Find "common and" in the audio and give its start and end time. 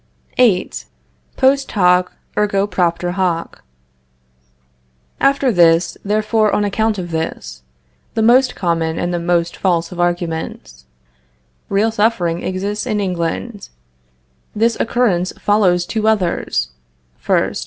8.55-9.13